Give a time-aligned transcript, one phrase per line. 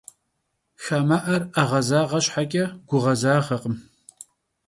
[0.83, 3.75] Xame'er 'eğezağe şheç'e, guğezağekhım.